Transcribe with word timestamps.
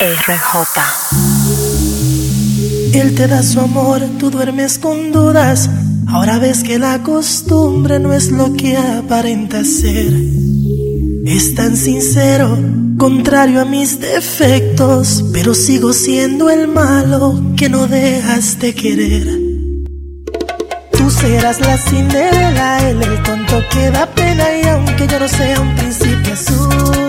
RJ. 0.00 0.80
Él 2.94 3.16
te 3.16 3.26
da 3.26 3.42
su 3.42 3.58
amor, 3.58 4.00
tú 4.20 4.30
duermes 4.30 4.78
con 4.78 5.10
dudas. 5.10 5.68
Ahora 6.06 6.38
ves 6.38 6.62
que 6.62 6.78
la 6.78 7.02
costumbre 7.02 7.98
no 7.98 8.12
es 8.12 8.30
lo 8.30 8.52
que 8.52 8.76
aparenta 8.76 9.64
ser. 9.64 10.12
Es 11.26 11.52
tan 11.56 11.76
sincero, 11.76 12.56
contrario 12.96 13.60
a 13.60 13.64
mis 13.64 13.98
defectos, 13.98 15.24
pero 15.32 15.52
sigo 15.52 15.92
siendo 15.92 16.48
el 16.48 16.68
malo 16.68 17.42
que 17.56 17.68
no 17.68 17.88
dejas 17.88 18.60
de 18.60 18.74
querer. 18.76 19.26
Tú 20.92 21.10
serás 21.10 21.60
la 21.60 21.76
Cinderela, 21.76 22.88
él 22.88 23.02
el 23.02 23.20
tonto 23.24 23.64
que 23.72 23.90
da 23.90 24.06
pena 24.06 24.44
y 24.62 24.68
aunque 24.68 25.08
yo 25.08 25.18
no 25.18 25.26
sea 25.26 25.60
un 25.60 25.74
príncipe 25.74 26.32
azul, 26.32 27.08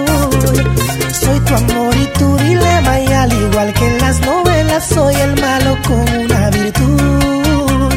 soy 1.19 1.39
tu 1.41 1.55
amor 1.55 1.95
y 1.95 2.05
tu 2.17 2.37
dilema 2.37 2.99
y 3.01 3.07
al 3.07 3.31
igual 3.33 3.73
que 3.73 3.85
en 3.85 3.97
las 3.99 4.19
novelas 4.21 4.83
soy 4.85 5.15
el 5.15 5.41
malo 5.41 5.77
con 5.87 6.05
una 6.23 6.49
virtud. 6.49 7.93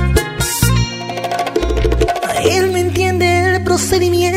Él 2.44 2.72
me 2.72 2.80
entiende 2.80 3.54
el 3.54 3.62
procedimiento, 3.62 4.31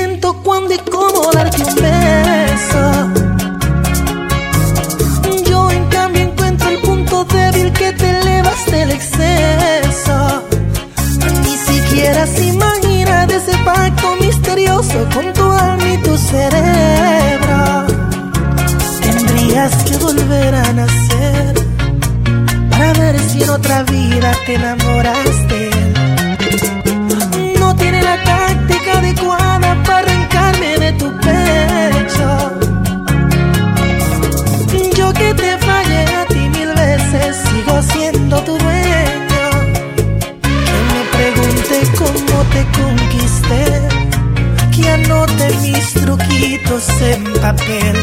mis 45.61 45.93
truquitos 45.93 46.89
en 47.01 47.23
papel. 47.41 47.95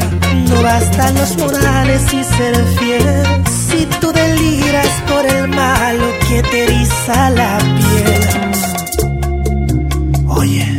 No 0.48 0.62
bastan 0.62 1.14
los 1.14 1.36
morales 1.38 2.02
y 2.12 2.24
ser 2.24 2.56
fiel. 2.78 3.44
Si 3.46 3.86
tú 4.00 4.12
deliras 4.12 5.02
por 5.08 5.26
el 5.26 5.48
malo 5.48 6.06
que 6.28 6.42
te 6.42 6.64
eriza 6.64 7.30
la 7.30 7.58
piel. 7.58 8.22
Oye, 10.28 10.71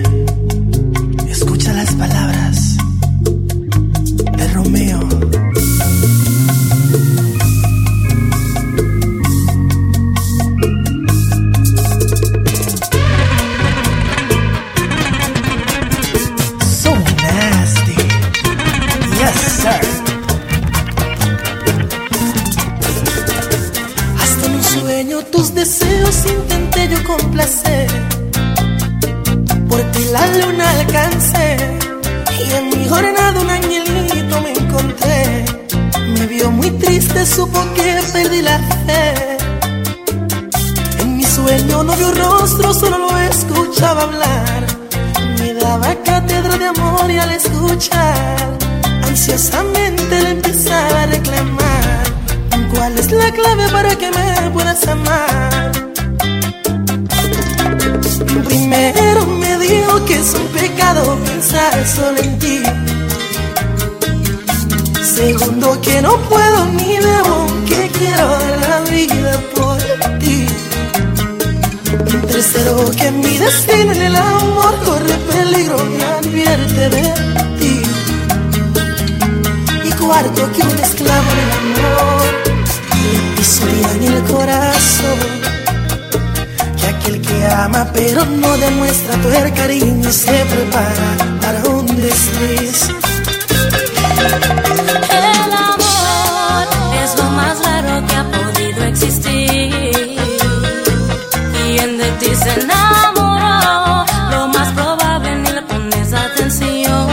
sueño 25.03 25.21
tus 25.31 25.53
deseos 25.53 26.15
intenté 26.25 26.87
yo 26.87 27.03
complacer. 27.03 27.87
Por 29.67 29.81
ti 29.91 30.05
la 30.11 30.25
luna 30.27 30.69
alcancé. 30.79 31.57
Y 32.39 32.53
en 32.53 32.69
mi 32.69 32.87
jornada 32.87 33.39
un 33.41 33.49
angelito 33.49 34.41
me 34.41 34.51
encontré. 34.51 35.45
Me 36.17 36.25
vio 36.27 36.51
muy 36.51 36.71
triste, 36.71 37.25
supo 37.25 37.59
que 37.75 37.99
perdí 38.13 38.41
la 38.41 38.59
fe. 38.85 39.37
En 40.99 41.17
mi 41.17 41.25
sueño 41.25 41.83
no 41.83 41.95
vio 41.95 42.11
rostro, 42.11 42.73
solo 42.73 42.97
lo 42.97 43.17
escuchaba 43.17 44.03
hablar. 44.03 44.63
Me 45.39 45.53
daba 45.53 45.95
cátedra 46.03 46.57
de 46.57 46.65
amor 46.67 47.11
y 47.11 47.17
al 47.17 47.31
escuchar, 47.31 48.57
ansiosamente 49.03 50.21
le 50.21 50.29
empezaba 50.29 51.03
a 51.03 51.05
reclamar. 51.07 51.52
¿Cuál 53.13 53.25
es 53.25 53.31
la 53.31 53.35
clave 53.35 53.69
para 53.69 53.95
que 53.95 54.09
me 54.09 54.49
puedas 54.49 54.87
amar? 54.87 55.71
Primero 58.45 59.25
me 59.27 59.57
dijo 59.59 60.03
que 60.05 60.15
es 60.15 60.33
un 60.33 60.47
pecado 60.47 61.19
pensar 61.23 61.85
solo 61.85 62.17
en 62.17 62.39
ti. 62.39 62.63
Segundo 65.03 65.79
que 65.81 66.01
no 66.01 66.17
puedo 66.27 66.65
ni 66.65 66.97
debo, 66.97 67.47
que 67.67 67.87
quiero 67.99 68.29
dar 68.29 68.59
la 68.69 68.79
vida 68.89 69.39
por 69.53 69.77
ti. 70.17 70.47
Tercero 72.27 72.91
que 72.97 73.11
mi 73.11 73.37
destino 73.37 73.91
en 73.91 74.01
el 74.01 74.15
amor 74.15 74.73
corre 74.85 75.13
peligro 75.31 75.77
me 75.85 76.03
advierte 76.03 76.89
de 76.89 77.13
ti. 77.59 77.83
Y 79.85 79.91
cuarto 80.01 80.51
que 80.51 80.61
un 80.63 80.79
esclavo 80.79 81.29
en 81.31 81.39
el 81.39 81.85
amor 81.85 82.22
le 83.43 83.49
pisotean 83.49 84.03
el 84.03 84.23
corazón. 84.23 85.19
Que 86.77 86.87
aquel 86.87 87.21
que 87.21 87.47
ama 87.47 87.87
pero 87.93 88.25
no 88.25 88.57
demuestra 88.57 89.15
tu 89.17 89.29
cariño 89.55 90.11
se 90.11 90.45
prepara 90.45 91.09
para 91.41 91.63
un 91.69 91.85
desliz. 91.85 92.89
El 95.09 95.51
amor 95.69 96.67
es 97.03 97.17
lo 97.17 97.29
más 97.31 97.59
raro 97.65 98.05
que 98.07 98.15
ha 98.15 98.25
podido 98.31 98.83
existir. 98.85 100.17
Quien 101.53 101.97
de 101.97 102.09
ti 102.19 102.35
se 102.35 102.61
enamoró, 102.61 104.05
lo 104.31 104.47
más 104.47 104.69
probable 104.73 105.35
ni 105.35 105.51
le 105.51 105.61
pones 105.63 106.13
atención. 106.13 107.07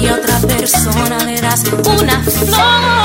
Y 0.00 0.08
a 0.08 0.14
otra 0.14 0.38
persona 0.40 1.18
le 1.24 1.40
das 1.40 1.62
una 1.84 2.22
flor, 2.22 2.97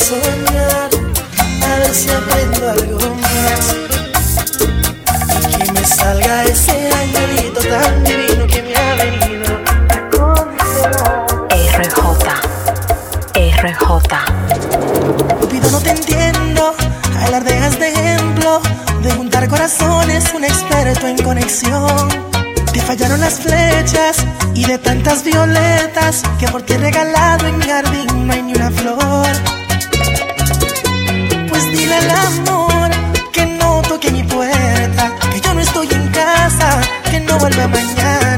soñar, 0.00 0.90
a 1.62 1.78
ver 1.78 1.94
si 1.94 2.08
aprendo 2.10 2.70
algo 2.70 3.14
más. 3.16 3.64
Y 5.50 5.64
que 5.64 5.72
me 5.72 5.84
salga 5.84 6.44
alardeas 17.40 17.78
de 17.78 17.88
ejemplo, 17.88 18.60
de 19.02 19.10
juntar 19.12 19.48
corazones, 19.48 20.32
un 20.34 20.44
experto 20.44 21.06
en 21.06 21.16
conexión. 21.22 22.08
Te 22.72 22.80
fallaron 22.80 23.20
las 23.20 23.40
flechas 23.40 24.18
y 24.54 24.64
de 24.64 24.78
tantas 24.78 25.24
violetas 25.24 26.22
que 26.38 26.48
por 26.48 26.62
ti 26.62 26.74
he 26.74 26.78
regalado 26.78 27.46
en 27.46 27.58
mi 27.58 27.64
jardín 27.64 28.26
no 28.26 28.32
hay 28.32 28.42
ni 28.42 28.54
una 28.54 28.70
flor. 28.70 29.26
Pues 31.48 31.72
dile 31.72 31.94
al 31.94 32.10
amor 32.10 32.90
que 33.32 33.46
no 33.46 33.82
toque 33.82 34.10
mi 34.10 34.22
puerta, 34.22 35.12
que 35.32 35.40
yo 35.40 35.54
no 35.54 35.60
estoy 35.60 35.88
en 35.90 36.08
casa, 36.08 36.80
que 37.10 37.20
no 37.20 37.38
vuelva 37.38 37.68
mañana. 37.68 38.29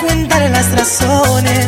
Cuéntale 0.00 0.48
las 0.48 0.70
razones. 0.72 1.66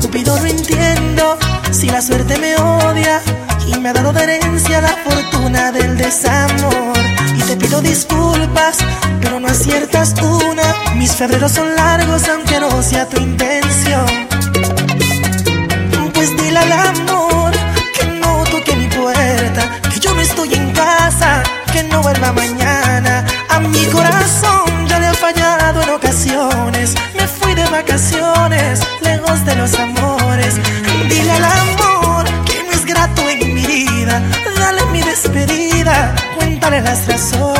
Cupido 0.00 0.38
no 0.38 0.46
entiendo 0.46 1.38
si 1.70 1.88
la 1.88 2.02
suerte 2.02 2.38
me 2.38 2.56
odia 2.56 3.20
y 3.66 3.78
me 3.78 3.88
ha 3.88 3.92
dado 3.92 4.12
de 4.12 4.24
herencia 4.24 4.80
la 4.80 4.96
fortuna 5.04 5.72
del 5.72 5.96
desamor. 5.96 6.92
disculpas, 7.82 8.78
pero 9.22 9.40
no 9.40 9.48
aciertas 9.48 10.14
una. 10.20 10.94
Mis 10.96 11.12
febreros 11.14 11.52
son 11.52 11.74
largos, 11.74 12.28
aunque 12.28 12.60
no 12.60 12.82
sea 12.82 13.08
tu 13.08 13.20
intención. 13.20 14.06
Pues 16.12 16.36
dile 16.36 16.58
al 16.58 16.72
amor 16.72 17.52
que 17.94 18.04
no 18.20 18.44
toque 18.50 18.76
mi 18.76 18.88
puerta, 18.88 19.62
que 19.92 20.00
yo 20.00 20.14
no 20.14 20.20
estoy 20.20 20.54
en 20.54 20.70
casa, 20.72 21.42
que 21.72 21.82
no 21.84 22.02
vuelva 22.02 22.32
mañana. 22.32 23.24
A 23.48 23.60
mi 23.60 23.84
corazón 23.86 24.86
ya 24.88 24.98
le 24.98 25.06
ha 25.06 25.14
fallado 25.14 25.82
en 25.82 25.90
ocasiones. 25.90 26.94
Me 27.16 27.26
fui 27.26 27.54
de 27.54 27.64
vacaciones, 27.66 28.80
lejos 29.00 29.44
de 29.44 29.54
los 29.56 29.74
amores. 29.74 30.54
Dile 31.08 31.32
al 31.32 31.44
amor 31.44 32.24
que 32.44 32.62
no 32.64 32.72
es 32.72 32.84
grato 32.84 33.28
en 33.28 33.54
mi 33.54 33.66
vida. 33.66 34.22
Dale 34.58 34.84
mi 34.92 35.02
despedida, 35.02 36.14
cuéntale 36.36 36.80
las 36.82 37.06
razones. 37.06 37.51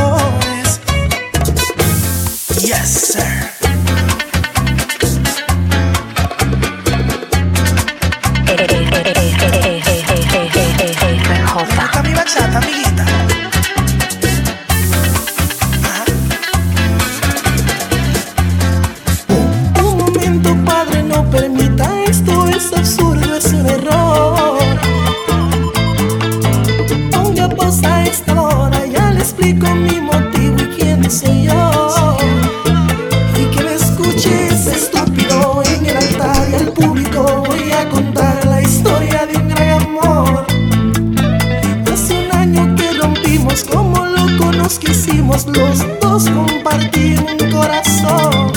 Los 45.33 45.79
dos 46.01 46.29
compartir 46.29 47.19
un 47.21 47.51
corazón. 47.51 48.53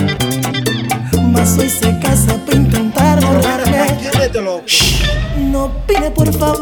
Mas 1.31 1.57
hoy 1.57 1.69
se 1.69 1.97
casa 1.99 2.37
para 2.45 2.57
intentar 2.57 3.23
borrarme. 3.23 3.97
No 5.51 5.71
pide 5.87 6.11
por 6.11 6.31
favor, 6.33 6.59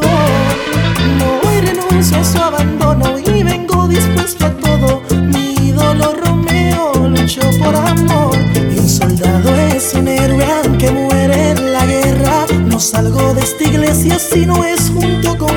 no 1.18 1.48
hoy 1.48 1.60
renuncio 1.60 2.18
a 2.18 2.24
su 2.24 2.38
abandono 2.38 3.18
y 3.18 3.42
vengo 3.42 3.88
dispuesto 3.88 4.46
a 4.46 4.50
todo. 4.50 5.02
Mi 5.10 5.54
ídolo 5.68 6.14
Romeo 6.14 6.92
luchó 7.08 7.42
por 7.58 7.74
amor 7.74 8.36
y 8.54 8.78
un 8.78 8.88
soldado 8.88 9.54
es 9.74 9.94
un 9.94 10.06
héroe 10.06 10.46
aunque 10.62 10.90
muere 10.90 11.50
en 11.50 11.72
la 11.72 11.84
guerra. 11.86 12.46
No 12.66 12.78
salgo 12.78 13.34
de 13.34 13.40
esta 13.40 13.64
iglesia 13.64 14.18
si 14.18 14.46
no 14.46 14.64
es 14.64 14.90
junto 14.90 15.36
con 15.38 15.53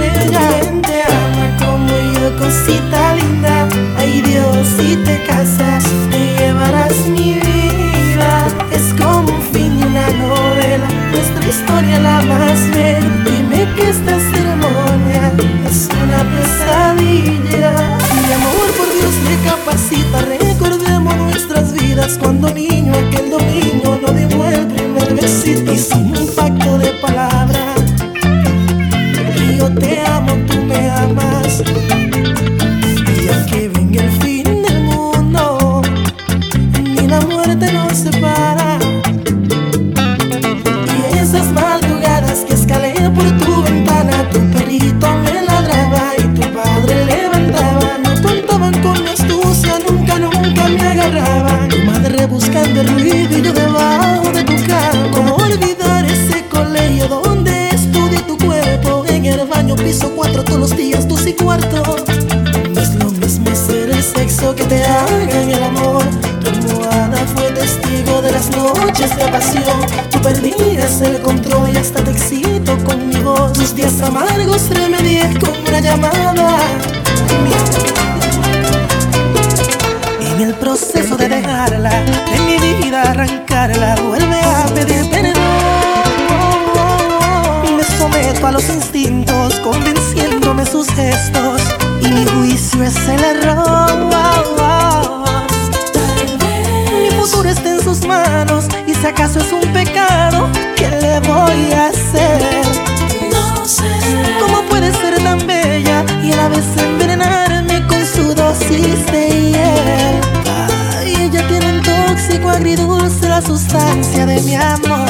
de 81.78 82.40
mi 82.40 82.58
vida 82.58 83.04
arrancarla, 83.04 83.96
vuelve 84.02 84.40
a 84.42 84.66
pedir 84.74 85.08
perdón. 85.12 85.36
Me 87.78 87.84
someto 87.84 88.48
a 88.48 88.52
los 88.52 88.68
instintos, 88.68 89.60
convenciéndome 89.60 90.66
sus 90.66 90.88
gestos, 90.90 91.62
y 92.02 92.08
mi 92.08 92.26
juicio 92.26 92.84
es 92.84 92.98
el 93.08 93.24
error. 93.24 94.10
Mi 97.00 97.12
futuro 97.12 97.48
está 97.48 97.70
en 97.70 97.84
sus 97.84 98.04
manos, 98.08 98.66
y 98.88 98.96
si 98.96 99.06
acaso 99.06 99.40
es 99.40 99.52
un 99.52 99.72
pecado, 99.72 100.50
¿qué 100.76 100.90
le 100.90 101.20
voy 101.20 101.74
a 101.74 101.88
hacer? 101.90 102.42
No 103.32 103.64
sé. 103.66 103.84
¿Cómo 104.40 104.64
puede 104.64 104.92
ser 104.94 105.22
tan 105.24 105.46
bella 105.46 106.04
y 106.24 106.32
a 106.32 106.38
la 106.38 106.50
vez 106.50 106.66
envenenarme 106.76 107.86
con 107.86 108.04
su 108.04 108.34
dosis 108.34 109.06
de 109.12 109.27
tóxico 112.48 112.50
agridulce, 112.50 113.30
la 113.30 113.42
sustancia 113.42 114.26
de 114.26 114.42
mi 114.42 114.56
amor. 114.56 115.08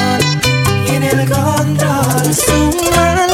Tiene 0.86 1.10
el 1.10 1.30
control, 1.30 2.34
su 2.34 2.72
maldito 2.96 3.27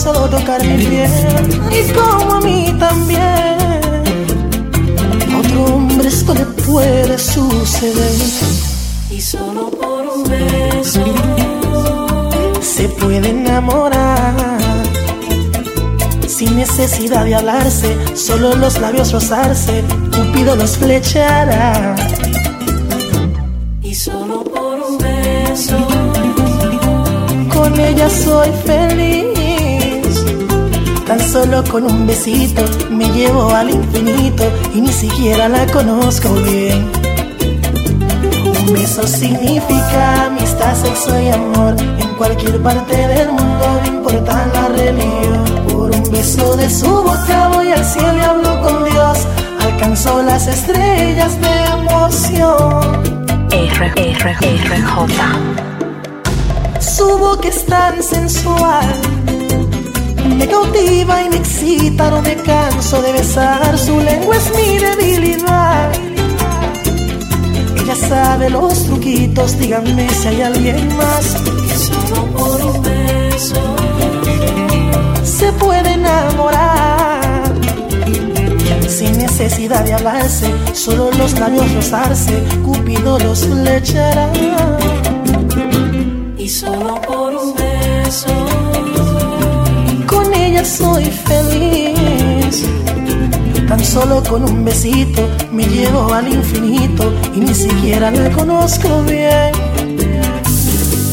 solo 0.00 0.30
tocar 0.30 0.64
mi 0.64 0.82
piel 0.82 1.10
y 1.70 1.92
como 1.92 2.34
a 2.36 2.40
mí 2.40 2.74
también. 2.78 3.58
Otro 5.38 5.64
hombre 5.74 6.08
esto 6.08 6.32
le 6.34 6.46
puede 6.64 7.18
suceder. 7.18 8.14
Y 9.10 9.20
solo 9.20 9.70
por 9.70 10.06
un 10.06 10.22
beso. 10.24 11.04
Se 12.62 12.88
puede 12.88 13.28
enamorar 13.28 14.60
sin 16.26 16.56
necesidad 16.56 17.26
de 17.26 17.34
hablarse, 17.34 17.94
solo 18.16 18.54
los 18.54 18.80
labios 18.80 19.12
rozarse, 19.12 19.84
Cupido 20.10 20.56
los 20.56 20.78
flechará. 20.78 21.94
Y 23.82 23.94
solo 23.94 24.44
por 24.44 24.80
un 24.80 24.96
beso. 24.96 25.76
Con 27.52 27.78
ella 27.78 28.08
soy 28.08 28.48
feliz. 28.64 29.39
Solo 31.30 31.62
con 31.62 31.84
un 31.84 32.08
besito 32.08 32.64
me 32.90 33.08
llevo 33.10 33.50
al 33.50 33.70
infinito 33.70 34.42
y 34.74 34.80
ni 34.80 34.92
siquiera 34.92 35.48
la 35.48 35.64
conozco 35.66 36.28
bien. 36.34 36.90
Un 38.66 38.72
beso 38.72 39.06
significa 39.06 40.26
amistad, 40.26 40.74
sexo 40.74 41.20
y 41.20 41.28
amor. 41.28 41.76
En 41.78 42.08
cualquier 42.16 42.60
parte 42.60 42.96
del 42.96 43.28
mundo, 43.28 43.80
no 43.80 43.86
importa 43.86 44.44
la 44.52 44.68
religión. 44.70 45.44
Por 45.68 45.92
un 45.92 46.10
beso 46.10 46.56
de 46.56 46.68
su 46.68 46.90
boca 46.90 47.48
voy 47.54 47.70
al 47.70 47.84
cielo 47.84 48.16
y 48.16 48.20
hablo 48.22 48.60
con 48.62 48.84
Dios. 48.86 49.18
Alcanzó 49.60 50.24
las 50.24 50.48
estrellas 50.48 51.40
de 51.40 51.64
emoción. 51.78 53.02
R, 53.52 53.92
R, 53.94 54.36
R, 54.42 54.82
J. 54.82 55.12
Su 56.80 57.18
boca 57.18 57.46
es 57.46 57.64
tan 57.66 58.02
sensual. 58.02 59.29
Me 60.40 60.48
cautiva 60.48 61.22
y 61.22 61.28
me 61.28 61.36
excita, 61.36 62.10
no 62.10 62.22
me 62.22 62.34
canso 62.36 63.02
de 63.02 63.12
besar. 63.12 63.78
Su 63.78 64.00
lengua 64.00 64.34
es 64.38 64.50
mi 64.56 64.78
debilidad. 64.78 65.92
Ella 67.76 67.94
sabe 67.94 68.48
los 68.48 68.86
truquitos, 68.86 69.58
díganme 69.58 70.08
si 70.08 70.28
hay 70.28 70.40
alguien 70.40 70.96
más. 70.96 71.26
Que 71.68 71.76
solo 71.76 72.24
por 72.32 72.62
un 72.62 72.82
beso 72.82 73.76
Se 75.22 75.52
puede 75.52 75.92
enamorar. 75.92 77.20
Sin 78.88 79.18
necesidad 79.18 79.84
de 79.84 79.92
hablarse, 79.92 80.50
solo 80.72 81.10
los 81.18 81.38
labios 81.38 81.70
rozarse, 81.74 82.42
Cupido 82.64 83.18
los 83.18 83.40
flechará. 83.44 84.30
y 86.38 86.48
solo 86.48 86.98
por 87.02 87.34
un 87.34 87.54
beso. 87.54 88.79
Soy 90.64 91.04
feliz. 91.04 92.64
Tan 93.68 93.84
solo 93.84 94.22
con 94.22 94.44
un 94.44 94.64
besito 94.64 95.28
me 95.52 95.64
llevo 95.64 96.12
al 96.12 96.32
infinito 96.32 97.12
y 97.34 97.40
ni 97.40 97.54
siquiera 97.54 98.10
la 98.10 98.30
conozco 98.30 99.02
bien. 99.02 99.52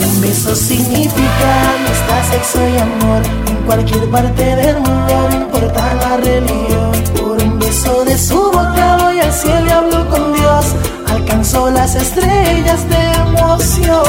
Un 0.06 0.22
beso 0.22 0.56
significa 0.56 1.76
amistad, 1.76 2.32
sexo 2.32 2.60
y 2.68 2.78
amor. 2.78 3.22
En 3.48 3.56
cualquier 3.66 4.10
parte 4.10 4.56
del 4.56 4.76
mundo, 4.82 5.30
no 5.30 5.38
importa 5.38 5.94
la 5.96 6.18
religión. 6.18 6.92
Por 7.20 7.42
un 7.42 7.60
beso 7.60 8.04
de 8.06 8.18
su 8.18 8.38
boca 8.52 8.98
voy 9.02 9.20
al 9.20 9.34
cielo 9.34 9.66
y 9.66 9.70
hablo 9.70 10.10
con 10.10 10.34
Dios. 10.34 10.66
Alcanzó 11.08 11.70
las 11.72 11.96
estrellas 11.96 12.88
de 12.90 13.12
emoción. 13.22 14.04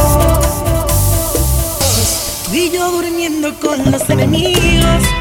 Y 2.52 2.70
yo 2.70 2.90
durmiendo 2.90 3.54
con 3.60 3.90
los 3.90 4.08
enemigos. 4.10 5.17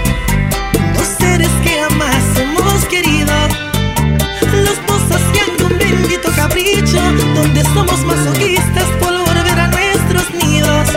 Los 4.54 4.78
dos 4.88 5.04
haciendo 5.12 5.68
un 5.68 5.78
bendito 5.78 6.32
capricho. 6.36 7.00
Donde 7.36 7.64
somos 7.64 8.00
masoquistas 8.06 8.86
por 9.00 9.18
volver 9.18 9.60
a 9.60 9.68
nuestros 9.68 10.34
nidos. 10.44 10.88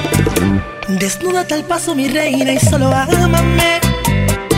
Desnuda 0.88 1.46
tal 1.46 1.64
paso, 1.64 1.94
mi 1.94 2.08
reina, 2.08 2.52
y 2.52 2.60
solo 2.60 2.92
ámame. 2.92 3.80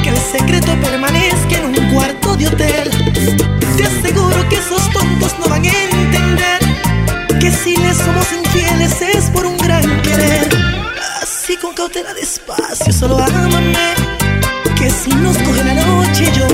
Que 0.03 0.09
el 0.09 0.17
secreto 0.17 0.73
permanezca 0.81 1.59
en 1.59 1.67
un 1.67 1.93
cuarto 1.93 2.37
de 2.37 2.49
hotel. 2.49 2.91
Te 3.77 3.85
aseguro 3.85 4.49
que 4.49 4.57
esos 4.57 4.91
tontos 4.91 5.39
no 5.39 5.47
van 5.49 5.65
a 5.65 5.69
entender. 5.69 6.59
Que 7.41 7.51
si 7.51 7.77
les 7.77 7.97
somos 7.97 8.27
infieles 8.33 9.01
es 9.03 9.31
por 9.31 9.47
un 9.47 9.57
gran 9.59 9.83
querer. 10.03 10.49
Así 11.23 11.57
con 11.57 11.75
cautela 11.75 12.15
despacio, 12.15 12.93
solo 12.93 13.19
ámame. 13.23 13.95
Que 14.77 14.91
si 14.91 15.11
nos 15.11 15.37
coge 15.39 15.63
la 15.65 15.75
noche 15.75 16.31
yo 16.37 16.52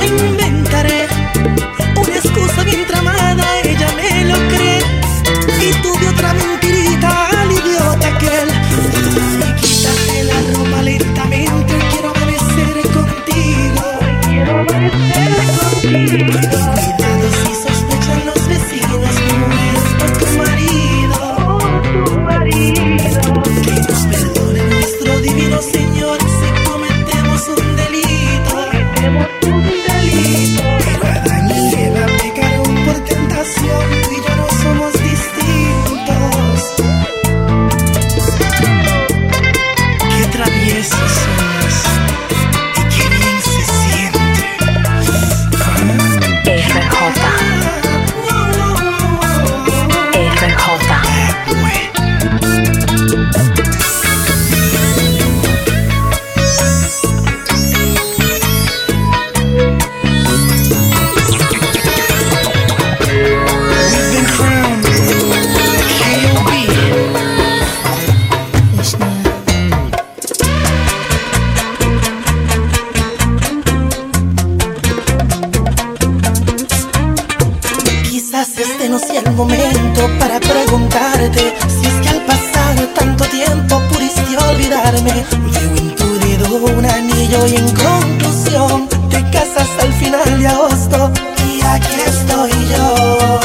preguntarte 80.68 81.54
si 81.66 81.86
es 81.86 81.94
que 82.02 82.08
al 82.10 82.20
pasar 82.26 82.76
tanto 82.94 83.24
tiempo 83.24 83.80
pudiste 83.90 84.36
olvidarme. 84.36 85.24
Veo 85.52 85.76
en 85.76 85.96
tu 85.96 86.18
dedo 86.18 86.56
un 86.56 86.84
anillo 86.84 87.46
y 87.46 87.56
en 87.56 87.74
conclusión 87.74 88.88
te 89.08 89.22
casas 89.30 89.68
al 89.80 89.92
final 89.94 90.38
de 90.38 90.46
agosto 90.46 91.10
y 91.46 91.62
aquí 91.64 91.96
estoy 92.06 92.50
yo 92.72 93.40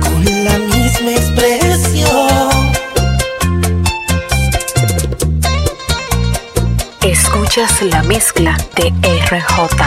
con 0.00 0.24
la 0.44 0.58
misma 0.58 1.10
expresión. 1.12 2.72
Escuchas 7.02 7.82
la 7.82 8.02
mezcla 8.02 8.56
de 8.74 8.92
RJ. 9.30 9.77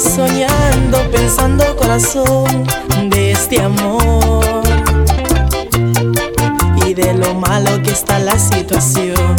Soñando, 0.00 0.98
pensando 1.10 1.76
corazón 1.76 2.66
de 3.10 3.32
este 3.32 3.60
amor. 3.60 4.62
Y 6.86 6.94
de 6.94 7.14
lo 7.14 7.34
malo 7.34 7.82
que 7.82 7.90
está 7.90 8.18
la 8.18 8.38
situación. 8.38 9.36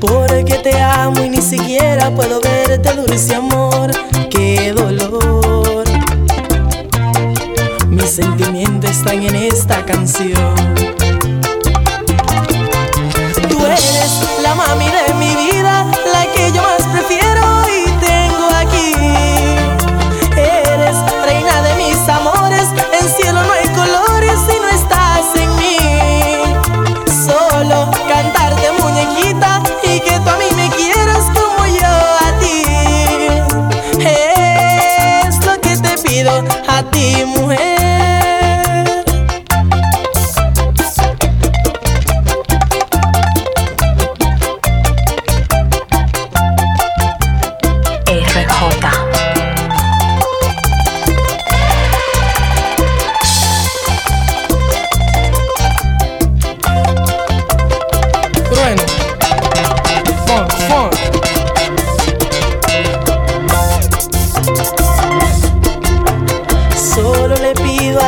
Porque 0.00 0.60
te 0.62 0.80
amo 0.80 1.24
y 1.24 1.30
ni 1.30 1.42
siquiera 1.42 2.10
puedo 2.10 2.40
verte 2.40 2.94
dulce 2.94 3.34
amor, 3.34 3.90
qué 4.30 4.72
dolor. 4.72 5.84
Mis 7.88 8.10
sentimientos 8.10 8.90
están 8.90 9.22
en 9.22 9.34
esta 9.34 9.84
canción. 9.84 10.97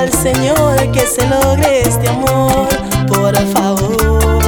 Al 0.00 0.12
Señor 0.14 0.90
que 0.92 1.06
se 1.06 1.26
logre 1.28 1.82
este 1.82 2.08
amor, 2.08 2.68
por 3.06 3.36
favor. 3.48 4.40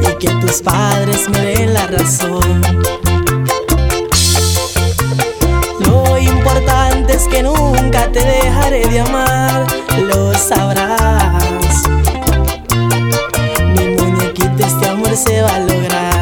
Y 0.00 0.18
que 0.18 0.30
tus 0.40 0.62
padres 0.62 1.28
me 1.28 1.38
den 1.38 1.74
la 1.74 1.86
razón. 1.88 2.62
Lo 5.80 6.18
importante 6.18 7.12
es 7.16 7.28
que 7.28 7.42
nunca 7.42 8.10
te 8.10 8.24
dejaré 8.24 8.88
de 8.88 9.00
amar, 9.00 9.66
lo 10.10 10.32
sabrás. 10.32 11.82
Mi 13.74 13.88
muñequita, 13.96 14.66
este 14.66 14.88
amor 14.88 15.14
se 15.14 15.42
va 15.42 15.54
a 15.54 15.60
lograr. 15.60 16.17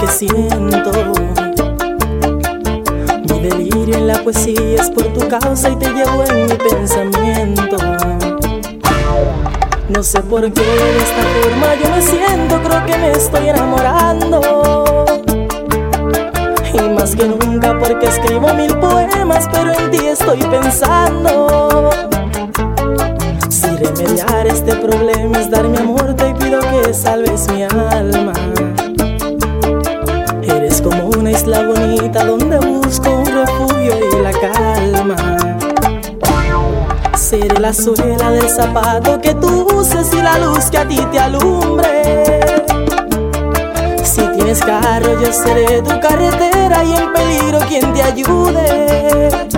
Que 0.00 0.08
siento. 0.08 0.92
Mi 3.28 3.40
delirio 3.40 3.96
en 3.96 4.06
la 4.06 4.22
poesía 4.22 4.76
es 4.76 4.90
por 4.90 5.04
tu 5.12 5.28
causa 5.28 5.68
y 5.68 5.76
te 5.76 5.90
llevo 5.90 6.24
en 6.30 6.46
mi 6.46 6.54
pensamiento. 6.54 7.76
No 9.90 10.02
sé 10.02 10.20
por 10.22 10.50
qué 10.52 10.62
de 10.62 10.98
esta 10.98 11.22
forma 11.42 11.74
yo 11.82 11.90
me 11.90 12.00
siento, 12.02 12.62
creo 12.62 12.86
que 12.86 12.96
me 12.96 13.12
estoy 13.12 13.48
enamorando. 13.48 14.40
Y 16.72 16.80
más 16.94 17.14
que 17.14 17.26
nunca 17.26 17.78
porque 17.78 18.06
escribo 18.06 18.54
mil 18.54 18.74
poemas, 18.78 19.48
pero 19.52 19.72
en 19.72 19.90
ti 19.90 20.06
estoy 20.06 20.38
pensando. 20.44 21.90
Si 23.50 23.66
remediar 23.66 24.46
este 24.46 24.76
problema 24.76 25.40
es 25.40 25.50
dar 25.50 25.68
mi 25.68 25.76
amor, 25.76 26.14
te 26.14 26.32
pido 26.34 26.60
que 26.60 26.94
salves 26.94 27.50
mi 27.52 27.59
la 37.70 37.74
suela 37.74 38.32
del 38.32 38.48
zapato 38.48 39.20
que 39.20 39.32
tú 39.34 39.68
uses 39.76 40.12
y 40.12 40.20
la 40.20 40.38
luz 40.38 40.70
que 40.72 40.78
a 40.78 40.88
ti 40.88 40.96
te 41.12 41.20
alumbre. 41.20 42.02
Si 44.02 44.22
tienes 44.34 44.58
carro, 44.58 45.20
yo 45.20 45.32
seré 45.32 45.80
tu 45.80 46.00
carretera 46.00 46.82
y 46.82 46.96
en 46.96 47.12
peligro 47.12 47.60
quien 47.68 47.92
te 47.92 48.02
ayude. 48.02 49.49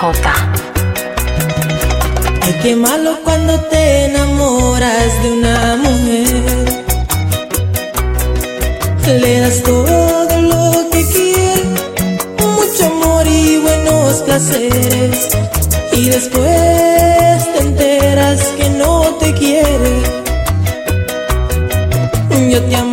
RJ. 0.00 0.26
Ay, 2.42 2.54
qué 2.62 2.74
malo 2.74 3.18
cuando 3.22 3.60
te 3.68 4.06
enamoras 4.06 5.22
de 5.22 5.30
una 5.30 5.76
mujer. 5.76 6.80
Le 9.20 9.40
das 9.40 9.62
todo 9.62 10.40
lo 10.40 10.88
que 10.90 11.04
quiere, 11.04 11.64
mucho 12.38 12.86
amor 12.86 13.26
y 13.26 13.58
buenos 13.58 14.22
placeres. 14.22 15.28
Y 15.92 16.08
después 16.08 17.52
te 17.52 17.58
enteras 17.58 18.40
que 18.56 18.70
no 18.70 19.02
te 19.20 19.34
quiere. 19.34 20.00
Yo 22.50 22.62
te 22.62 22.76
amaba 22.76 22.89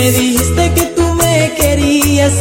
Me 0.00 0.10
dijiste 0.12 0.72
que 0.74 0.86
tú 0.96 1.14
me 1.14 1.52
querías 1.58 2.32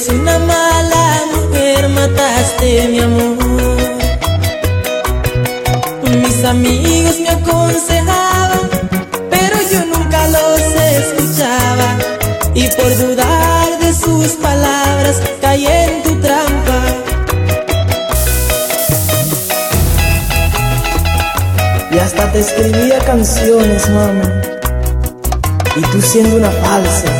Eres 0.00 0.14
una 0.14 0.38
mala 0.38 1.24
mujer, 1.34 1.88
mataste 1.90 2.88
mi 2.88 3.00
amor. 3.00 3.36
Mis 6.22 6.42
amigos 6.42 7.20
me 7.20 7.28
aconsejaban, 7.28 8.70
pero 9.28 9.56
yo 9.70 9.84
nunca 9.94 10.26
los 10.28 10.60
escuchaba. 10.96 11.98
Y 12.54 12.66
por 12.68 12.96
dudar 12.96 13.78
de 13.78 13.92
sus 13.92 14.28
palabras, 14.36 15.20
caí 15.42 15.66
en 15.66 16.02
tu 16.02 16.18
trampa. 16.18 16.80
Y 21.90 21.98
hasta 21.98 22.32
te 22.32 22.38
escribía 22.38 23.00
canciones, 23.00 23.90
mami. 23.90 24.24
Y 25.76 25.80
tú 25.92 26.00
siendo 26.00 26.36
una 26.36 26.50
falsa. 26.50 27.19